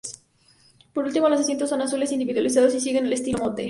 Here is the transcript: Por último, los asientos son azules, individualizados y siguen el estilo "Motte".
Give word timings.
Por 0.93 1.05
último, 1.05 1.29
los 1.29 1.41
asientos 1.41 1.69
son 1.69 1.83
azules, 1.83 2.11
individualizados 2.11 2.73
y 2.73 2.79
siguen 2.79 3.05
el 3.05 3.13
estilo 3.13 3.37
"Motte". 3.37 3.59